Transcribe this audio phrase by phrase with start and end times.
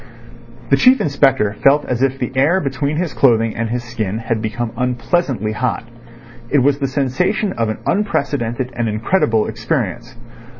[0.71, 4.41] The Chief Inspector felt as if the air between his clothing and his skin had
[4.41, 5.83] become unpleasantly hot.
[6.49, 10.15] It was the sensation of an unprecedented and incredible experience.